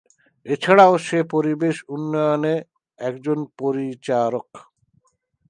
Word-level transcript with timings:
এছাড়াও 0.45 0.93
সে 1.07 1.19
পরিবেশ 1.33 1.75
উন্নয়নের 1.89 2.61
একজন 2.99 3.37
প্রচারক। 3.57 4.49